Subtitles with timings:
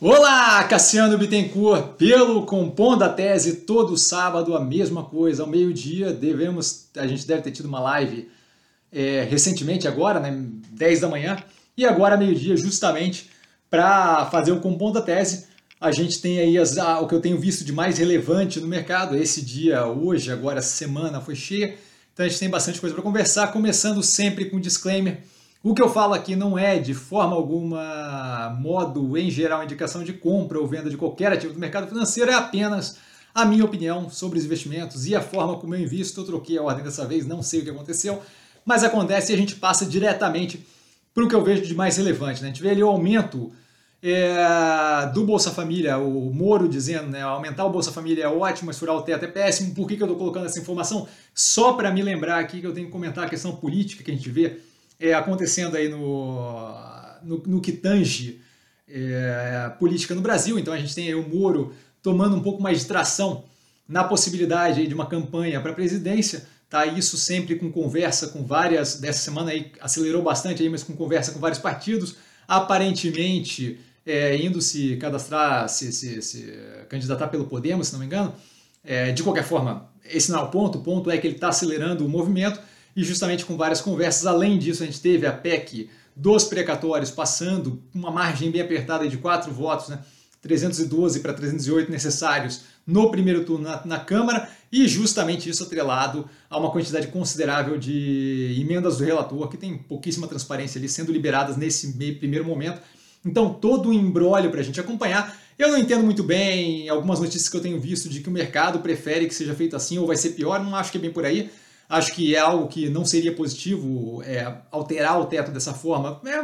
[0.00, 6.86] Olá, Cassiano Bittencourt, pelo Compondo a Tese, todo sábado a mesma coisa, ao meio-dia, devemos,
[6.96, 8.30] a gente deve ter tido uma live
[8.92, 10.40] é, recentemente agora, né,
[10.70, 11.42] 10 da manhã,
[11.76, 13.28] e agora meio-dia justamente
[13.68, 15.46] para fazer o Compondo a Tese,
[15.80, 18.68] a gente tem aí as, a, o que eu tenho visto de mais relevante no
[18.68, 21.74] mercado, esse dia, hoje, agora, semana foi cheia,
[22.14, 25.22] então a gente tem bastante coisa para conversar, começando sempre com um disclaimer,
[25.62, 30.12] o que eu falo aqui não é de forma alguma modo, em geral, indicação de
[30.12, 32.98] compra ou venda de qualquer ativo do mercado financeiro, é apenas
[33.34, 36.20] a minha opinião sobre os investimentos e a forma como eu invisto.
[36.20, 38.22] Eu troquei a ordem dessa vez, não sei o que aconteceu,
[38.64, 40.64] mas acontece e a gente passa diretamente
[41.12, 42.40] para o que eu vejo de mais relevante.
[42.40, 42.48] Né?
[42.48, 43.52] A gente vê ali o aumento
[44.00, 48.78] é, do Bolsa Família, o Moro dizendo, né, aumentar o Bolsa Família é ótimo, mas
[48.78, 49.74] furar o teto é péssimo.
[49.74, 51.08] Por que, que eu estou colocando essa informação?
[51.34, 54.14] Só para me lembrar aqui que eu tenho que comentar a questão política que a
[54.14, 54.60] gente vê
[54.98, 56.38] é, acontecendo aí no,
[57.22, 58.40] no, no que tange
[58.88, 60.58] é, política no Brasil.
[60.58, 63.44] Então a gente tem aí o Moro tomando um pouco mais de tração
[63.88, 66.46] na possibilidade de uma campanha para a presidência.
[66.68, 70.94] Tá, isso sempre com conversa com várias, dessa semana aí acelerou bastante, aí, mas com
[70.94, 76.52] conversa com vários partidos, aparentemente é, indo se cadastrar, se, se, se,
[76.90, 78.34] candidatar pelo Podemos, se não me engano.
[78.84, 81.48] É, de qualquer forma, esse não é o ponto, o ponto é que ele está
[81.48, 82.60] acelerando o movimento
[82.94, 84.26] e justamente com várias conversas.
[84.26, 89.16] Além disso, a gente teve a PEC dos precatórios passando uma margem bem apertada de
[89.16, 90.00] quatro votos, né?
[90.40, 96.58] 312 para 308 necessários no primeiro turno na, na, Câmara, e justamente isso atrelado a
[96.58, 101.92] uma quantidade considerável de emendas do relator, que tem pouquíssima transparência ali sendo liberadas nesse
[102.14, 102.80] primeiro momento.
[103.24, 105.36] Então, todo o embrólio para a gente acompanhar.
[105.58, 108.78] Eu não entendo muito bem algumas notícias que eu tenho visto de que o mercado
[108.78, 111.26] prefere que seja feito assim ou vai ser pior, não acho que é bem por
[111.26, 111.50] aí.
[111.88, 116.42] Acho que é algo que não seria positivo é, alterar o teto dessa forma, é,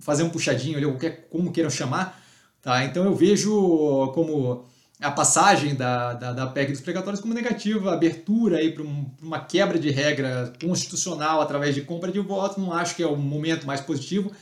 [0.00, 2.20] fazer um puxadinho ali, qualquer, como queiram chamar.
[2.62, 2.84] Tá?
[2.84, 4.64] Então eu vejo como
[5.00, 9.78] a passagem da, da, da PEC dos precatórios como negativa, abertura para um, uma quebra
[9.78, 13.80] de regra constitucional através de compra de votos, não acho que é o momento mais
[13.80, 14.32] positivo,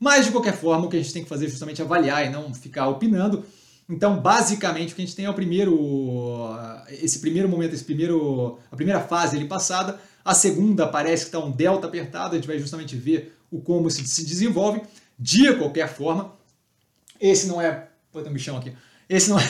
[0.00, 2.30] mas de qualquer forma o que a gente tem que fazer é justamente avaliar e
[2.30, 3.44] não ficar opinando.
[3.88, 6.50] Então, basicamente, o que a gente tem é o primeiro,
[6.88, 10.00] esse primeiro momento, esse primeiro, a primeira fase ali passada.
[10.24, 13.88] A segunda parece que está um delta apertado, a gente vai justamente ver o como
[13.88, 14.82] se, se desenvolve.
[15.16, 16.32] De qualquer forma,
[17.20, 18.72] esse não é, pô, tem um bichão aqui.
[19.08, 19.44] Esse não é,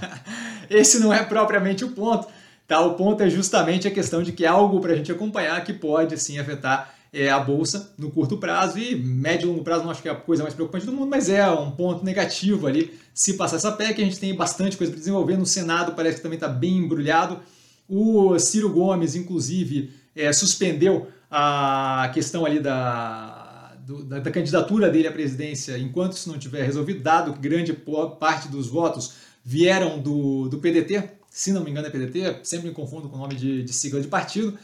[0.70, 2.26] esse não é propriamente o ponto.
[2.66, 2.80] Tá?
[2.80, 5.72] O ponto é justamente a questão de que é algo para a gente acompanhar que
[5.72, 9.90] pode sim afetar é, a bolsa no curto prazo e médio e longo prazo não
[9.90, 12.98] acho que é a coisa mais preocupante do mundo, mas é um ponto negativo ali
[13.14, 14.00] se passar essa PEC.
[14.00, 15.36] A gente tem bastante coisa para desenvolver.
[15.36, 17.40] No Senado parece que também está bem embrulhado.
[17.88, 25.08] O Ciro Gomes, inclusive, é, suspendeu a questão ali da, do, da, da, candidatura dele
[25.08, 27.72] à presidência enquanto isso não tiver resolvido, dado que grande
[28.18, 29.14] parte dos votos
[29.44, 33.18] vieram do, do PDT, se não me engano é PDT, sempre me confundo com o
[33.18, 34.58] nome de, de sigla de partido.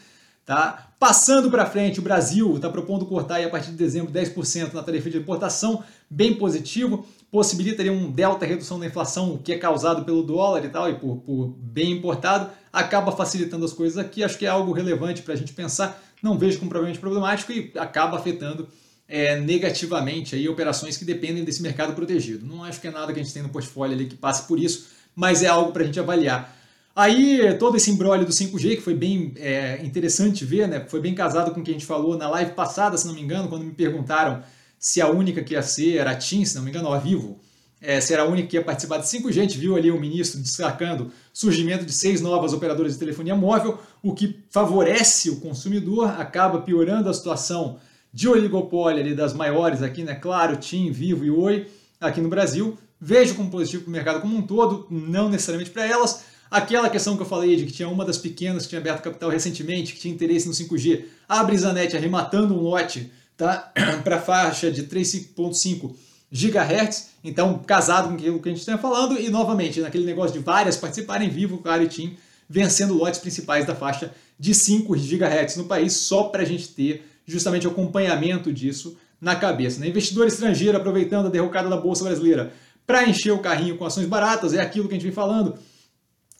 [0.44, 0.90] Tá?
[0.98, 4.82] Passando para frente, o Brasil está propondo cortar aí, a partir de dezembro 10% na
[4.82, 10.04] tarifa de importação, bem positivo, possibilita ali, um delta redução da inflação que é causado
[10.04, 14.38] pelo dólar e tal, e por, por bem importado, acaba facilitando as coisas aqui, acho
[14.38, 18.18] que é algo relevante para a gente pensar, não vejo como provavelmente problemático e acaba
[18.18, 18.68] afetando
[19.08, 22.46] é, negativamente aí operações que dependem desse mercado protegido.
[22.46, 24.58] Não acho que é nada que a gente tem no portfólio ali que passe por
[24.58, 26.53] isso, mas é algo para a gente avaliar.
[26.96, 30.86] Aí, todo esse embrólio do 5G, que foi bem é, interessante ver, né?
[30.88, 33.20] Foi bem casado com o que a gente falou na live passada, se não me
[33.20, 34.42] engano, quando me perguntaram
[34.78, 36.98] se a única que ia ser era a TIM, se não me engano, ou a
[36.98, 37.40] Vivo,
[37.80, 39.28] é, se era a única que ia participar de 5G.
[39.28, 43.78] A gente viu ali o ministro destacando surgimento de seis novas operadoras de telefonia móvel,
[44.00, 47.78] o que favorece o consumidor, acaba piorando a situação
[48.12, 50.14] de oligopólio ali das maiores aqui, né?
[50.14, 51.66] Claro, TIM, Vivo e Oi,
[52.00, 52.78] aqui no Brasil.
[53.00, 56.24] Vejo como positivo para o mercado como um todo, não necessariamente para elas,
[56.54, 59.28] Aquela questão que eu falei de que tinha uma das pequenas que tinha aberto capital
[59.28, 63.72] recentemente, que tinha interesse no 5G, a Brisanet arrematando um lote tá,
[64.04, 65.96] para a faixa de 3.5
[66.30, 70.44] GHz, então casado com aquilo que a gente está falando, e novamente naquele negócio de
[70.44, 72.16] várias participarem vivo, claro, e TIM
[72.48, 77.04] vencendo lotes principais da faixa de 5 GHz no país, só para a gente ter
[77.26, 79.80] justamente o acompanhamento disso na cabeça.
[79.80, 79.88] Né?
[79.88, 82.52] Investidor estrangeiro aproveitando a derrocada da Bolsa Brasileira
[82.86, 85.58] para encher o carrinho com ações baratas, é aquilo que a gente vem falando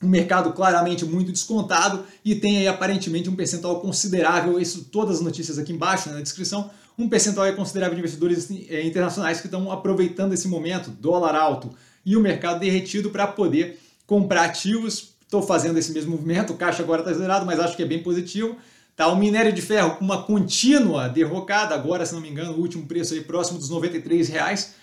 [0.03, 5.23] um mercado claramente muito descontado e tem aí aparentemente um percentual considerável, isso todas as
[5.23, 9.73] notícias aqui embaixo né, na descrição, um percentual considerável de investidores eh, internacionais que estão
[9.73, 11.71] aproveitando esse momento, dólar alto
[12.05, 15.15] e o mercado derretido para poder comprar ativos.
[15.23, 18.03] Estou fazendo esse mesmo movimento, o caixa agora está zerado, mas acho que é bem
[18.03, 18.57] positivo.
[18.95, 22.61] Tá, o minério de ferro com uma contínua derrocada, agora, se não me engano, o
[22.61, 24.75] último preço aí próximo dos 93 reais.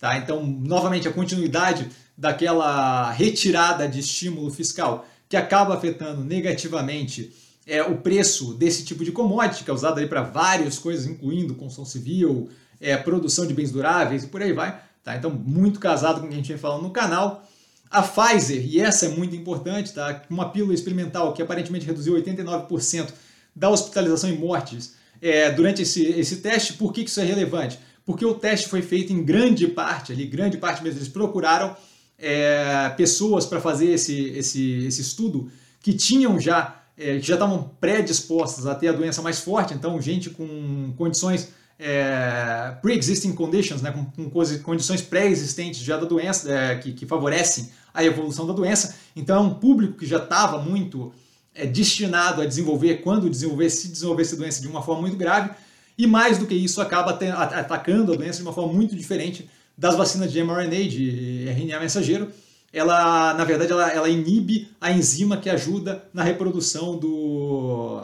[0.00, 0.16] Tá?
[0.16, 7.32] Então, novamente, a continuidade daquela retirada de estímulo fiscal que acaba afetando negativamente
[7.66, 11.84] é, o preço desse tipo de commodity, que é usado para várias coisas, incluindo construção
[11.84, 12.48] civil,
[12.80, 14.80] é, produção de bens duráveis e por aí vai.
[15.04, 15.16] Tá?
[15.16, 17.46] Então, muito casado com o que a gente vem falando no canal.
[17.90, 20.22] A Pfizer, e essa é muito importante, tá?
[20.30, 23.12] uma pílula experimental que aparentemente reduziu 89%
[23.54, 26.74] da hospitalização e mortes é, durante esse, esse teste.
[26.74, 27.78] Por que, que isso é relevante?
[28.10, 31.76] Porque o teste foi feito em grande parte, ali, grande parte mesmo, eles procuraram
[32.18, 35.48] é, pessoas para fazer esse, esse, esse estudo
[35.80, 40.02] que tinham já, é, que já estavam predispostas a ter a doença mais forte, então
[40.02, 46.74] gente com condições é, pre-existing conditions, né, com, com condições pré-existentes já da doença, é,
[46.78, 48.96] que, que, favorecem a evolução da doença.
[49.14, 51.12] Então é um público que já estava muito
[51.54, 55.50] é, destinado a desenvolver, quando desenvolver, se desenvolver essa doença de uma forma muito grave.
[56.00, 59.94] E mais do que isso, acaba atacando a doença de uma forma muito diferente das
[59.96, 62.32] vacinas de mRNA, de RNA mensageiro.
[62.72, 68.02] Ela, na verdade, ela, ela inibe a enzima que ajuda na reprodução do,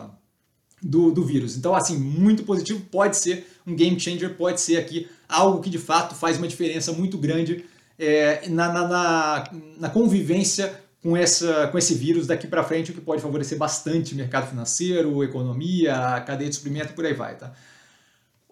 [0.83, 1.57] do, do, vírus.
[1.57, 5.79] Então, assim, muito positivo, pode ser um game changer, pode ser aqui algo que de
[5.79, 7.65] fato faz uma diferença muito grande
[7.99, 9.45] é, na, na, na,
[9.79, 14.15] na, convivência com, essa, com esse vírus daqui para frente, o que pode favorecer bastante
[14.15, 17.39] mercado financeiro, economia, cadeia de suprimento, por aí vai.
[17.39, 17.55] Tá?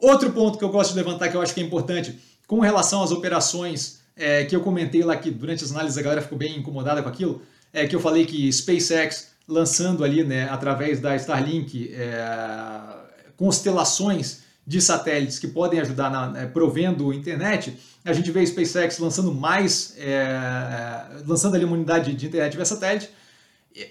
[0.04, 3.02] Outro ponto que eu gosto de levantar que eu acho que é importante, com relação
[3.02, 6.58] às operações é, que eu comentei lá que durante as análises a galera ficou bem
[6.58, 7.40] incomodada com aquilo,
[7.72, 12.20] é que eu falei que SpaceX lançando ali, né, através da Starlink, é,
[13.34, 17.74] constelações de satélites que podem ajudar na, é, provendo internet,
[18.04, 22.66] a gente vê a SpaceX lançando mais, é, lançando ali uma unidade de internet via
[22.66, 23.08] satélite,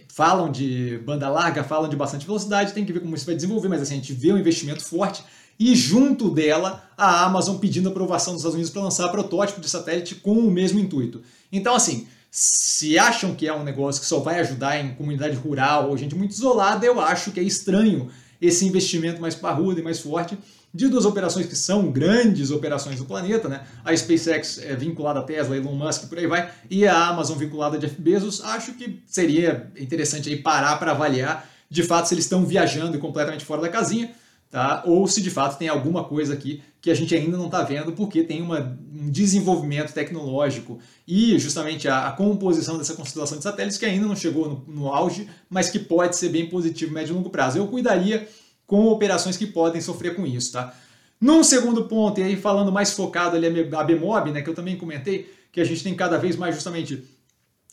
[0.09, 3.67] falam de banda larga, falam de bastante velocidade, tem que ver como isso vai desenvolver,
[3.67, 5.23] mas assim, a gente vê um investimento forte
[5.59, 10.15] e junto dela a Amazon pedindo aprovação dos Estados Unidos para lançar protótipo de satélite
[10.15, 11.21] com o mesmo intuito.
[11.51, 15.89] Então, assim, se acham que é um negócio que só vai ajudar em comunidade rural
[15.89, 18.09] ou gente muito isolada, eu acho que é estranho
[18.41, 20.37] esse investimento mais parrudo e mais forte
[20.73, 23.61] de duas operações que são grandes operações do planeta, né?
[23.85, 27.77] A SpaceX é vinculada à Tesla, Elon Musk, por aí vai, e a Amazon vinculada
[27.77, 28.43] a Jeff Bezos.
[28.43, 33.45] Acho que seria interessante aí parar para avaliar de fato se eles estão viajando completamente
[33.45, 34.11] fora da casinha,
[34.53, 34.83] tá?
[34.85, 37.91] Ou se de fato tem alguma coisa aqui que a gente ainda não está vendo,
[37.93, 40.77] porque tem uma, um desenvolvimento tecnológico
[41.07, 44.93] e justamente a, a, composição dessa constelação de satélites que ainda não chegou no, no
[44.93, 47.57] auge, mas que pode ser bem positivo médio e longo prazo.
[47.57, 48.29] Eu cuidaria
[48.67, 50.71] com operações que podem sofrer com isso, tá?
[51.19, 54.77] Num segundo ponto, e aí falando mais focado ali a Bmob, né, que eu também
[54.77, 57.03] comentei, que a gente tem cada vez mais justamente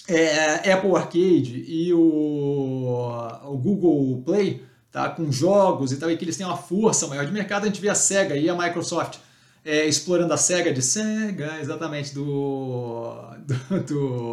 [0.09, 3.13] é, Apple Arcade e o,
[3.45, 4.63] o Google Play,
[4.93, 5.09] tá?
[5.11, 7.81] com jogos e tal, e que eles têm uma força maior de mercado, a gente
[7.81, 9.19] vê a SEGA e a Microsoft
[9.65, 13.15] é, explorando a SEGA de SEGA, exatamente, do,
[13.47, 13.81] do,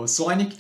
[0.01, 0.57] do Sonic,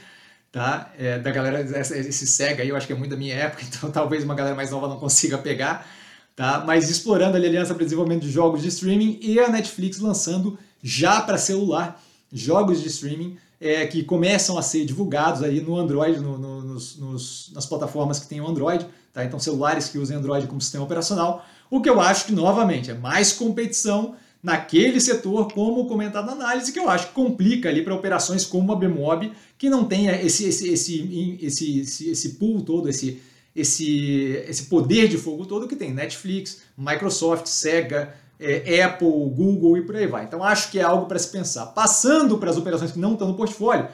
[0.51, 0.91] tá?
[0.97, 3.89] É, da galera, esse SEGA aí eu acho que é muito da minha época, então
[3.91, 5.87] talvez uma galera mais nova não consiga pegar,
[6.35, 6.63] tá?
[6.65, 11.21] Mas explorando a aliança para desenvolvimento de jogos de streaming e a Netflix lançando já
[11.21, 12.01] para celular
[12.31, 16.97] jogos de streaming é, que começam a ser divulgados aí no Android, no, no, nos,
[16.97, 19.25] nos, nas plataformas que tem o Android, tá?
[19.25, 22.93] então celulares que usam Android como sistema operacional, o que eu acho que, novamente, é
[22.93, 27.95] mais competição naquele setor, como comentado na análise, que eu acho que complica ali para
[27.95, 32.87] operações como a Bmob, que não tem esse, esse, esse, esse, esse, esse pool todo,
[32.87, 33.21] esse,
[33.55, 39.81] esse, esse poder de fogo todo que tem Netflix, Microsoft, Sega, é, Apple, Google e
[39.81, 40.25] por aí vai.
[40.25, 41.67] Então acho que é algo para se pensar.
[41.67, 43.87] Passando para as operações que não estão no portfólio,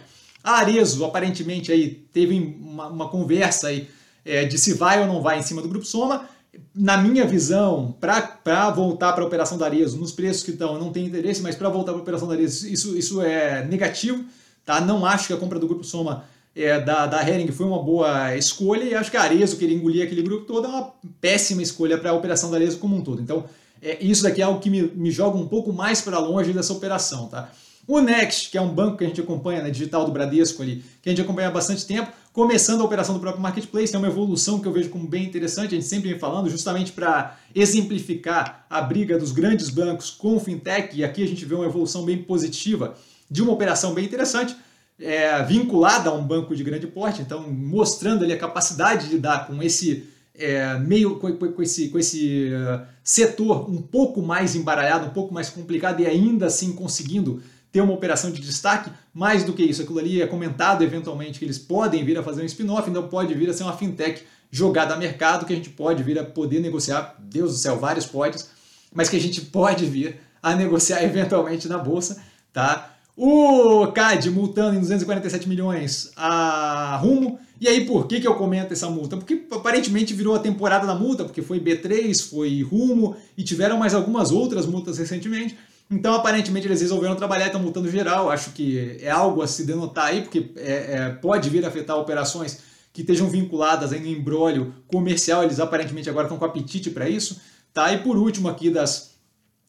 [0.44, 3.88] a Arezo aparentemente aí teve uma, uma conversa aí
[4.26, 6.28] é, de se vai ou não vai em cima do Grupo Soma.
[6.76, 10.92] Na minha visão, para voltar para a operação da Arezo, nos preços que estão, não
[10.92, 14.24] tem interesse, mas para voltar para a operação da Arezo, isso, isso é negativo.
[14.66, 14.80] Tá?
[14.80, 18.36] Não acho que a compra do Grupo Soma é, da, da Hering foi uma boa
[18.38, 21.98] escolha e acho que a Arezo querer engolir aquele grupo todo é uma péssima escolha
[21.98, 23.22] para a operação da Arezo como um todo.
[23.22, 23.46] Então,
[23.84, 26.72] é, isso daqui é algo que me, me joga um pouco mais para longe dessa
[26.72, 27.52] operação, tá?
[27.86, 30.82] O Next, que é um banco que a gente acompanha, né, digital do Bradesco ali,
[31.02, 34.08] que a gente acompanha há bastante tempo, começando a operação do próprio marketplace, é uma
[34.08, 38.66] evolução que eu vejo como bem interessante, a gente sempre vem falando, justamente para exemplificar
[38.70, 42.06] a briga dos grandes bancos com o fintech, e aqui a gente vê uma evolução
[42.06, 42.96] bem positiva
[43.30, 44.56] de uma operação bem interessante,
[44.98, 49.46] é, vinculada a um banco de grande porte, então mostrando ali a capacidade de lidar
[49.46, 55.06] com esse é, meio com, com, esse, com esse uh, setor um pouco mais embaralhado,
[55.06, 59.52] um pouco mais complicado e ainda assim conseguindo ter uma operação de destaque, mais do
[59.52, 62.88] que isso, aquilo ali é comentado eventualmente que eles podem vir a fazer um spin-off,
[62.88, 66.20] então pode vir a ser uma fintech jogada a mercado, que a gente pode vir
[66.20, 68.52] a poder negociar, Deus do céu, vários podes,
[68.94, 72.22] mas que a gente pode vir a negociar eventualmente na bolsa,
[72.54, 72.93] tá?
[73.16, 77.40] O CAD multando em 247 milhões a Rumo.
[77.62, 79.16] E aí, por que, que eu comento essa multa?
[79.16, 83.94] Porque aparentemente virou a temporada da multa, porque foi B3, foi Rumo e tiveram mais
[83.94, 85.56] algumas outras multas recentemente.
[85.90, 88.32] Então, aparentemente, eles resolveram trabalhar e estão multando geral.
[88.32, 91.98] Acho que é algo a se denotar aí, porque é, é, pode vir a afetar
[91.98, 92.60] operações
[92.92, 95.44] que estejam vinculadas aí no embrólio comercial.
[95.44, 97.40] Eles aparentemente agora estão com apetite para isso.
[97.72, 97.94] Tá?
[97.94, 99.12] E por último, aqui das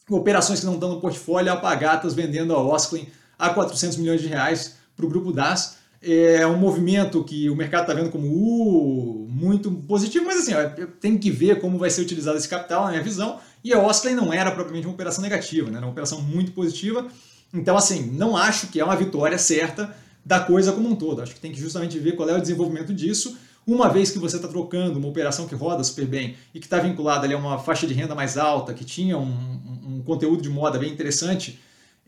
[0.09, 3.07] operações que não estão no portfólio, a Pagatas vendendo a Osklin
[3.39, 5.77] a 400 milhões de reais para o grupo DAS.
[6.03, 10.53] É um movimento que o mercado está vendo como uh, muito positivo, mas assim,
[11.01, 13.39] tem que ver como vai ser utilizado esse capital, na minha visão.
[13.63, 15.79] E a Osklin não era propriamente uma operação negativa, né?
[15.79, 17.07] era uma operação muito positiva.
[17.53, 21.23] Então, assim, não acho que é uma vitória certa da coisa como um todo.
[21.23, 23.39] Acho que tem que justamente ver qual é o desenvolvimento disso.
[23.67, 26.79] Uma vez que você está trocando uma operação que roda super bem e que está
[26.79, 30.51] vinculada ali a uma faixa de renda mais alta, que tinha um, um conteúdo de
[30.51, 31.59] moda bem interessante,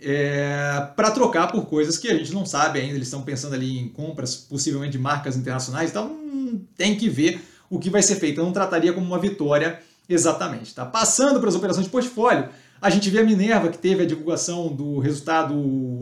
[0.01, 2.95] é, para trocar por coisas que a gente não sabe ainda.
[2.95, 7.41] Eles estão pensando ali em compras, possivelmente de marcas internacionais, então hum, tem que ver
[7.69, 8.41] o que vai ser feito.
[8.41, 10.75] Eu não trataria como uma vitória exatamente.
[10.75, 10.85] Tá?
[10.85, 12.49] Passando para as operações de portfólio,
[12.81, 15.55] a gente vê a Minerva, que teve a divulgação do resultado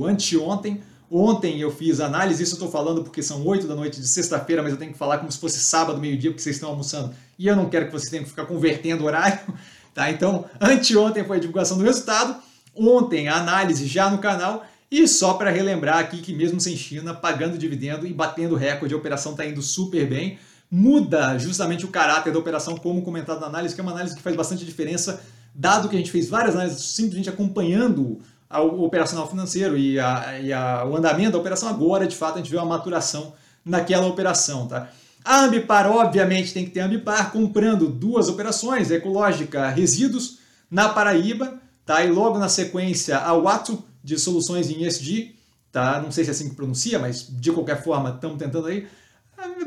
[0.04, 0.82] anteontem.
[1.10, 4.62] Ontem eu fiz análise, isso eu estou falando porque são 8 da noite de sexta-feira,
[4.62, 7.14] mas eu tenho que falar como se fosse sábado, meio-dia, porque vocês estão almoçando.
[7.38, 9.40] E eu não quero que vocês tenham que ficar convertendo horário.
[9.94, 10.10] Tá?
[10.10, 12.34] Então, anteontem foi a divulgação do resultado
[12.76, 14.64] ontem a análise já no canal.
[14.90, 18.96] E só para relembrar aqui que mesmo sem China, pagando dividendo e batendo recorde, a
[18.96, 20.38] operação está indo super bem.
[20.70, 24.22] Muda justamente o caráter da operação, como comentado na análise, que é uma análise que
[24.22, 25.20] faz bastante diferença,
[25.54, 30.52] dado que a gente fez várias análises simplesmente acompanhando o operacional financeiro e, a, e
[30.52, 31.68] a, o andamento da operação.
[31.68, 33.32] Agora, de fato, a gente vê uma maturação
[33.64, 34.66] naquela operação.
[34.68, 34.88] Tá?
[35.24, 40.38] A Ambipar, obviamente, tem que ter Ambipar comprando duas operações, Ecológica Resíduos,
[40.70, 42.04] na Paraíba, Tá?
[42.04, 45.34] E logo na sequência, a Watu, de soluções em ESG,
[45.70, 46.00] tá?
[46.00, 48.86] não sei se é assim que pronuncia, mas de qualquer forma estamos tentando aí.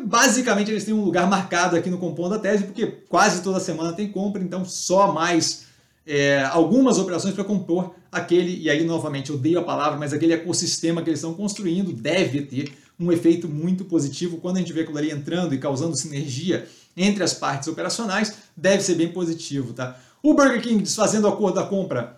[0.05, 3.93] Basicamente, eles têm um lugar marcado aqui no Compondo da Tese, porque quase toda semana
[3.93, 5.65] tem compra, então só mais
[6.05, 10.33] é, algumas operações para compor aquele, e aí novamente eu dei a palavra, mas aquele
[10.33, 14.37] ecossistema que eles estão construindo deve ter um efeito muito positivo.
[14.37, 18.81] Quando a gente vê aquilo ali entrando e causando sinergia entre as partes operacionais, deve
[18.81, 19.73] ser bem positivo.
[19.73, 19.99] Tá?
[20.21, 22.17] O Burger King desfazendo o acordo da compra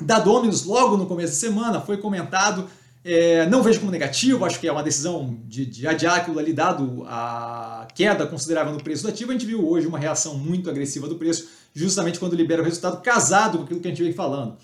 [0.00, 2.68] da Domino's logo no começo da semana, foi comentado.
[3.02, 6.52] É, não vejo como negativo, acho que é uma decisão de, de adiar aquilo ali,
[6.52, 9.30] dado a queda considerável no preço do ativo.
[9.30, 13.00] A gente viu hoje uma reação muito agressiva do preço, justamente quando libera o resultado,
[13.00, 14.56] casado com aquilo que a gente vem falando.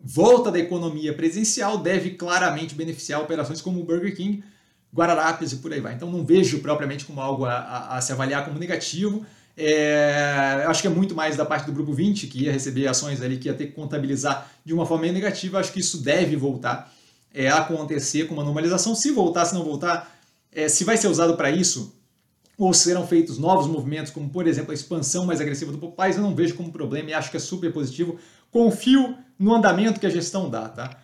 [0.00, 4.42] Volta da economia presencial deve claramente beneficiar operações como o Burger King,
[4.94, 5.94] Guararapes e por aí vai.
[5.94, 9.24] Então não vejo propriamente como algo a, a, a se avaliar como negativo.
[9.56, 13.22] É, acho que é muito mais da parte do grupo 20, que ia receber ações
[13.22, 15.58] ali, que ia ter que contabilizar de uma forma negativa.
[15.58, 16.92] Acho que isso deve voltar
[17.32, 18.94] é, a acontecer com uma normalização.
[18.94, 20.14] Se voltar, se não voltar,
[20.52, 21.94] é, se vai ser usado para isso,
[22.58, 26.22] ou serão feitos novos movimentos, como por exemplo a expansão mais agressiva do Popeyes, eu
[26.22, 28.18] não vejo como problema e acho que é super positivo.
[28.50, 30.98] Confio no andamento que a gestão dá, tá?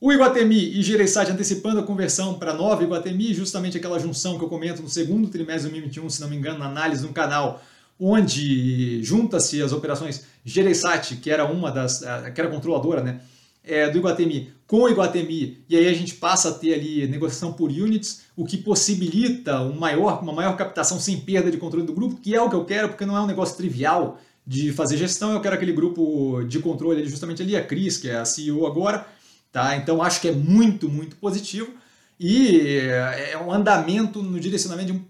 [0.00, 4.48] O Iguatemi e Gereissati antecipando a conversão para nova Iguatemi, justamente aquela junção que eu
[4.48, 7.60] comento no segundo trimestre de 2021, se não me engano, na análise no canal,
[7.98, 12.00] onde junta-se as operações Gereissati, que era uma das,
[12.34, 13.20] que era controladora, né,
[13.64, 17.52] é, do Iguatemi, com o Iguatemi, e aí a gente passa a ter ali negociação
[17.52, 21.92] por units, o que possibilita um maior, uma maior captação sem perda de controle do
[21.92, 24.96] grupo, que é o que eu quero, porque não é um negócio trivial de fazer
[24.96, 28.66] gestão, eu quero aquele grupo de controle justamente ali, a Cris, que é a CEO
[28.66, 29.06] agora,
[29.52, 29.76] tá?
[29.76, 31.70] Então acho que é muito, muito positivo,
[32.18, 32.78] e
[33.30, 35.04] é um andamento no direcionamento de um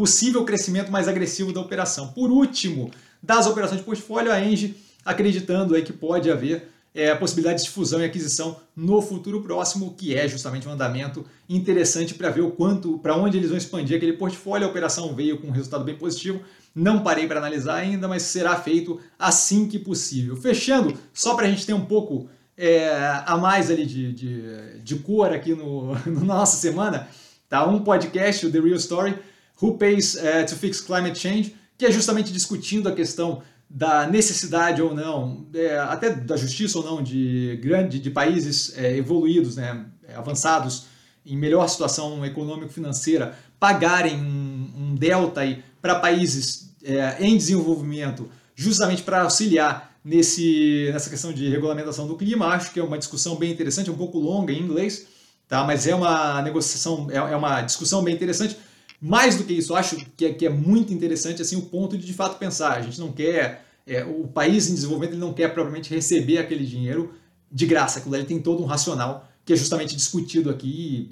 [0.00, 2.08] possível crescimento mais agressivo da operação.
[2.08, 2.90] Por último,
[3.22, 7.68] das operações de portfólio, a Engie acreditando aí que pode haver é, a possibilidade de
[7.68, 12.50] fusão e aquisição no futuro próximo, que é justamente um andamento interessante para ver o
[12.50, 14.66] quanto, para onde eles vão expandir aquele portfólio.
[14.66, 16.40] A operação veio com um resultado bem positivo.
[16.74, 20.34] Não parei para analisar ainda, mas será feito assim que possível.
[20.34, 22.26] Fechando, só para a gente ter um pouco
[22.56, 22.88] é,
[23.26, 27.06] a mais ali de, de, de cor aqui no, no, na nossa semana,
[27.50, 27.66] tá?
[27.66, 29.14] Um podcast, o The Real Story,
[29.60, 34.82] Who Pays uh, to Fix Climate Change, que é justamente discutindo a questão da necessidade
[34.82, 39.86] ou não, é, até da justiça ou não, de, grande, de países é, evoluídos, né,
[40.16, 40.86] avançados,
[41.24, 45.42] em melhor situação econômico-financeira, pagarem um, um delta
[45.80, 52.48] para países é, em desenvolvimento, justamente para auxiliar nesse, nessa questão de regulamentação do clima.
[52.48, 55.06] Acho que é uma discussão bem interessante, um pouco longa em inglês,
[55.46, 55.62] tá?
[55.62, 58.56] mas é uma negociação, é, é uma discussão bem interessante
[59.00, 62.06] mais do que isso, acho que é, que é muito interessante assim o ponto de
[62.06, 62.72] de fato pensar.
[62.72, 66.66] A gente não quer, é, o país em desenvolvimento ele não quer propriamente receber aquele
[66.66, 67.14] dinheiro
[67.50, 67.98] de graça.
[67.98, 71.10] Aquilo ali tem todo um racional que é justamente discutido aqui,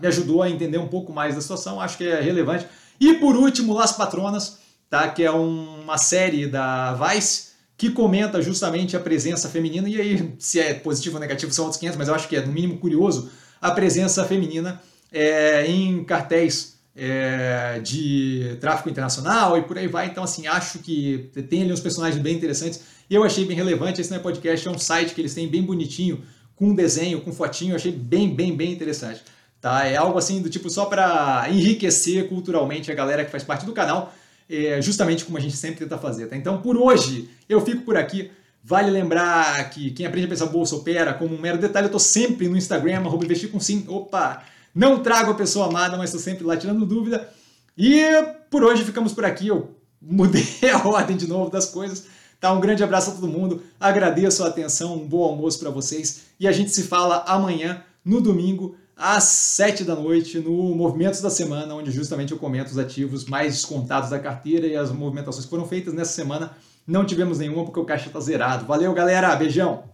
[0.00, 2.66] me ajudou a entender um pouco mais da situação, acho que é relevante.
[3.00, 4.58] E por último, Las Patronas,
[4.88, 5.08] tá?
[5.08, 10.58] que é uma série da Vice que comenta justamente a presença feminina, e aí se
[10.58, 13.30] é positivo ou negativo são outros 500, mas eu acho que é no mínimo curioso
[13.60, 14.80] a presença feminina
[15.12, 20.06] é, em cartéis é, de tráfico internacional e por aí vai.
[20.06, 22.80] Então, assim, acho que tem ali uns personagens bem interessantes.
[23.08, 24.00] E eu achei bem relevante.
[24.00, 26.24] Esse não é podcast, é um site que eles têm bem bonitinho,
[26.56, 27.72] com desenho, com fotinho.
[27.72, 29.22] Eu achei bem, bem, bem interessante.
[29.60, 29.86] Tá?
[29.86, 33.72] É algo assim do tipo só para enriquecer culturalmente a galera que faz parte do
[33.72, 34.12] canal,
[34.48, 36.26] é, justamente como a gente sempre tenta fazer.
[36.26, 36.36] Tá?
[36.36, 38.30] Então, por hoje, eu fico por aqui.
[38.62, 41.84] Vale lembrar que quem aprende a pensar bolsa opera como um mero detalhe.
[41.84, 43.84] Eu estou sempre no Instagram, arroba investir com sim.
[43.88, 44.42] Opa!
[44.74, 47.28] Não trago a pessoa amada, mas estou sempre lá tirando dúvida.
[47.76, 48.02] E
[48.50, 49.48] por hoje ficamos por aqui.
[49.48, 52.06] Eu mudei a ordem de novo das coisas.
[52.40, 53.62] Tá, um grande abraço a todo mundo.
[53.80, 56.26] Agradeço a atenção, um bom almoço para vocês.
[56.38, 61.30] E a gente se fala amanhã, no domingo, às 7 da noite, no Movimentos da
[61.30, 65.50] Semana, onde justamente eu comento os ativos mais descontados da carteira e as movimentações que
[65.50, 66.52] foram feitas nessa semana.
[66.86, 68.66] Não tivemos nenhuma porque o caixa está zerado.
[68.66, 69.34] Valeu, galera.
[69.34, 69.84] Beijão.